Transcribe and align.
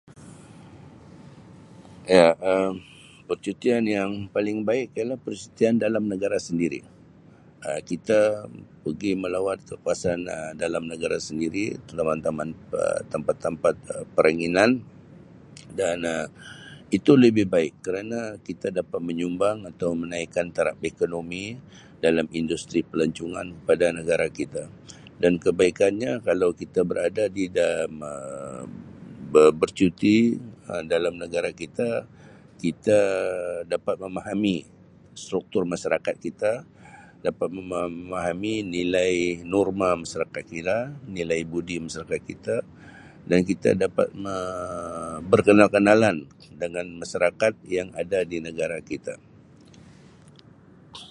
Ya, 2.15 2.25
Um 2.49 2.73
percutian 3.29 3.83
yang 3.97 4.11
paling 4.35 4.57
baik 4.69 4.87
ialah 4.99 5.17
percutian 5.25 5.75
dalam 5.85 6.03
negara 6.13 6.37
sendiri 6.47 6.79
Um 7.67 7.79
kita 7.89 8.19
pergi 8.83 9.11
melawat 9.23 9.57
ke 9.67 9.73
kawasan 9.83 10.19
Um 10.35 10.49
dalam 10.63 10.83
negara 10.93 11.17
sendiri, 11.29 11.63
taman-taman 11.97 12.49
Um 12.81 12.99
tempat-tempat 13.13 13.75
Um 13.93 14.03
peranginan 14.15 14.69
dan 15.79 15.97
Um 16.13 16.27
itu 16.97 17.11
lebih 17.25 17.45
baik 17.55 17.73
kerana 17.87 18.19
kita 18.47 18.67
dapat 18.79 18.99
menyumbang 19.09 19.57
atau 19.71 19.89
menaikkan 20.01 20.47
taraf 20.55 20.75
ekonomi 20.91 21.43
dalam 22.05 22.25
industri 22.39 22.79
pelancongan 22.91 23.47
pada 23.67 23.85
negara 23.99 24.27
kita 24.39 24.63
dan 25.21 25.33
kebaikannya 25.43 26.11
kalau 26.27 26.49
kita 26.61 26.79
berada 26.89 27.25
di 27.37 27.45
Um 27.67 28.67
ber-bercuti 29.31 30.17
Um 30.71 30.83
dalam 30.93 31.13
negara 31.23 31.51
kita, 31.61 31.89
kita 32.63 32.99
dapat 33.75 33.95
memahami 34.05 34.55
struktur 35.23 35.63
masyarakat 35.73 36.15
kita, 36.25 36.51
dapat 37.27 37.49
memahami 37.59 38.55
nilai 38.75 39.11
norma 39.55 39.89
masyarakat 40.03 40.43
kita, 40.53 40.77
nilai 41.15 41.39
budi 41.53 41.75
masyarakat 41.85 42.21
kita 42.31 42.55
dan 43.31 43.39
kita 43.51 43.69
dapat 43.85 44.07
Um 44.11 45.23
berkenal-kenalan 45.33 46.17
dengan 46.61 46.85
masyarakat 47.01 47.53
yang 47.77 47.89
ada 48.01 48.19
di 48.31 48.37
negara 48.47 48.77
kita. 48.89 49.15